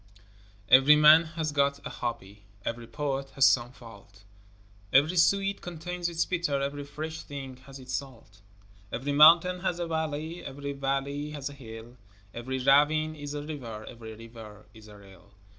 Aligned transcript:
Every 0.67 0.95
man 0.95 1.25
has 1.37 1.51
got 1.51 1.79
a 1.85 1.91
hobby, 1.91 2.45
Every 2.65 2.87
poet 2.87 3.29
has 3.35 3.45
some 3.45 3.71
fault, 3.71 4.23
Every 4.91 5.15
sweet 5.15 5.61
contains 5.61 6.09
its 6.09 6.25
bitter, 6.25 6.59
Every 6.59 6.83
fresh 6.85 7.21
thing 7.21 7.57
has 7.67 7.77
its 7.77 7.93
salt. 7.93 8.41
Every 8.91 9.11
mountain 9.11 9.59
has 9.59 9.77
a 9.77 9.85
valley, 9.85 10.43
Every 10.43 10.73
valley 10.73 11.29
has 11.37 11.51
a 11.51 11.53
hill, 11.53 11.97
Every 12.33 12.57
ravine 12.57 13.13
is 13.13 13.35
a 13.35 13.43
river, 13.43 13.85
Every 13.87 14.15
river 14.15 14.65
is 14.73 14.87
a 14.87 14.97
rill. 14.97 15.35